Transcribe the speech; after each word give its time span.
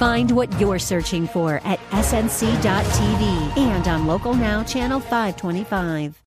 Find 0.00 0.30
what 0.30 0.50
you're 0.58 0.78
searching 0.78 1.26
for 1.26 1.60
at 1.62 1.78
snc.tv 1.90 3.58
and 3.58 3.86
on 3.86 4.06
Local 4.06 4.32
Now, 4.32 4.62
Channel 4.62 4.98
525. 4.98 6.22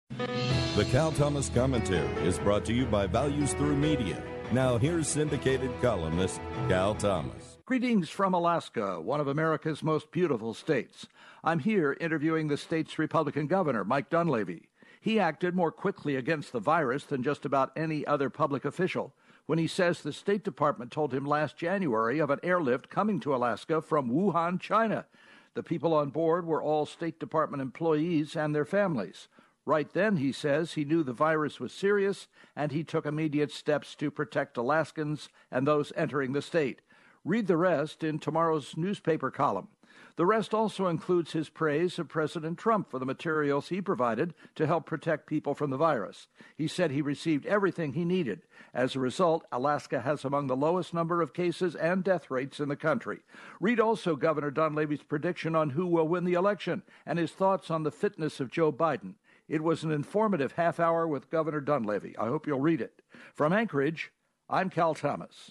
The 0.74 0.84
Cal 0.86 1.12
Thomas 1.12 1.50
Commentary 1.50 2.12
is 2.26 2.36
brought 2.36 2.64
to 2.64 2.72
you 2.72 2.84
by 2.84 3.06
Values 3.06 3.52
Through 3.52 3.76
Media. 3.76 4.20
Now, 4.50 4.76
here's 4.76 5.06
syndicated 5.06 5.70
columnist 5.80 6.40
Cal 6.68 6.96
Thomas. 6.96 7.58
Greetings 7.64 8.10
from 8.10 8.34
Alaska, 8.34 9.00
one 9.00 9.20
of 9.20 9.28
America's 9.28 9.84
most 9.84 10.10
beautiful 10.10 10.52
states. 10.52 11.06
I'm 11.44 11.60
here 11.60 11.96
interviewing 12.00 12.48
the 12.48 12.56
state's 12.56 12.98
Republican 12.98 13.46
governor, 13.46 13.84
Mike 13.84 14.10
Dunleavy. 14.10 14.69
He 15.00 15.18
acted 15.18 15.54
more 15.54 15.72
quickly 15.72 16.14
against 16.14 16.52
the 16.52 16.60
virus 16.60 17.04
than 17.04 17.22
just 17.22 17.46
about 17.46 17.72
any 17.74 18.06
other 18.06 18.28
public 18.28 18.66
official 18.66 19.14
when 19.46 19.58
he 19.58 19.66
says 19.66 20.02
the 20.02 20.12
State 20.12 20.44
Department 20.44 20.92
told 20.92 21.12
him 21.12 21.24
last 21.24 21.56
January 21.56 22.20
of 22.20 22.30
an 22.30 22.38
airlift 22.42 22.88
coming 22.90 23.18
to 23.18 23.34
Alaska 23.34 23.82
from 23.82 24.10
Wuhan, 24.10 24.60
China. 24.60 25.06
The 25.54 25.62
people 25.62 25.94
on 25.94 26.10
board 26.10 26.46
were 26.46 26.62
all 26.62 26.86
State 26.86 27.18
Department 27.18 27.60
employees 27.62 28.36
and 28.36 28.54
their 28.54 28.64
families. 28.64 29.26
Right 29.66 29.92
then, 29.92 30.18
he 30.18 30.32
says, 30.32 30.74
he 30.74 30.84
knew 30.84 31.02
the 31.02 31.12
virus 31.12 31.58
was 31.58 31.72
serious 31.72 32.28
and 32.54 32.70
he 32.70 32.84
took 32.84 33.06
immediate 33.06 33.50
steps 33.50 33.94
to 33.96 34.10
protect 34.10 34.56
Alaskans 34.56 35.28
and 35.50 35.66
those 35.66 35.92
entering 35.96 36.32
the 36.32 36.42
state. 36.42 36.82
Read 37.24 37.46
the 37.46 37.56
rest 37.56 38.04
in 38.04 38.18
tomorrow's 38.18 38.76
newspaper 38.76 39.30
column. 39.30 39.68
The 40.16 40.26
rest 40.26 40.52
also 40.52 40.86
includes 40.86 41.32
his 41.32 41.48
praise 41.48 41.98
of 41.98 42.08
President 42.08 42.58
Trump 42.58 42.90
for 42.90 42.98
the 42.98 43.06
materials 43.06 43.68
he 43.68 43.80
provided 43.80 44.34
to 44.56 44.66
help 44.66 44.86
protect 44.86 45.26
people 45.26 45.54
from 45.54 45.70
the 45.70 45.76
virus. 45.76 46.26
He 46.56 46.68
said 46.68 46.90
he 46.90 47.02
received 47.02 47.46
everything 47.46 47.92
he 47.92 48.04
needed. 48.04 48.42
As 48.74 48.94
a 48.94 49.00
result, 49.00 49.44
Alaska 49.50 50.00
has 50.00 50.24
among 50.24 50.46
the 50.46 50.56
lowest 50.56 50.92
number 50.92 51.22
of 51.22 51.34
cases 51.34 51.74
and 51.74 52.04
death 52.04 52.30
rates 52.30 52.60
in 52.60 52.68
the 52.68 52.76
country. 52.76 53.20
Read 53.60 53.80
also 53.80 54.16
Governor 54.16 54.50
Dunleavy's 54.50 55.02
prediction 55.02 55.56
on 55.56 55.70
who 55.70 55.86
will 55.86 56.08
win 56.08 56.24
the 56.24 56.34
election 56.34 56.82
and 57.06 57.18
his 57.18 57.32
thoughts 57.32 57.70
on 57.70 57.82
the 57.82 57.90
fitness 57.90 58.40
of 58.40 58.50
Joe 58.50 58.72
Biden. 58.72 59.14
It 59.48 59.62
was 59.64 59.82
an 59.82 59.90
informative 59.90 60.52
half 60.52 60.78
hour 60.78 61.08
with 61.08 61.30
Governor 61.30 61.60
Dunleavy. 61.60 62.16
I 62.16 62.26
hope 62.26 62.46
you'll 62.46 62.60
read 62.60 62.80
it. 62.80 63.02
From 63.34 63.52
Anchorage, 63.52 64.12
I'm 64.48 64.70
Cal 64.70 64.94
Thomas. 64.94 65.50